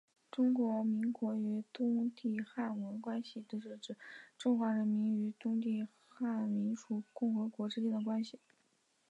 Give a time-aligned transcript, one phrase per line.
[0.31, 3.95] 中华民国与东帝汶关系是指
[4.35, 5.87] 中华民国与东帝
[6.21, 8.39] 汶民主共和国之间的关系。